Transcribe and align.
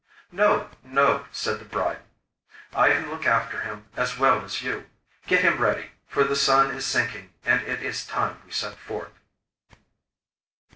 'No, 0.31 0.71
no,' 0.83 1.27
said 1.31 1.59
the 1.59 1.65
bride; 1.65 1.99
'I 2.73 2.89
can 2.91 3.11
look 3.11 3.27
after 3.27 3.61
him 3.61 3.85
as 3.95 4.17
well 4.17 4.43
as 4.43 4.63
you. 4.63 4.89
Get 5.27 5.43
him 5.43 5.59
ready, 5.59 5.91
for 6.07 6.23
the 6.23 6.35
sun 6.35 6.71
is 6.71 6.87
sinking 6.87 7.35
and 7.45 7.61
it 7.67 7.83
is 7.83 8.03
time 8.03 8.41
we 8.43 8.51
set 8.51 8.75
forth. 8.79 9.13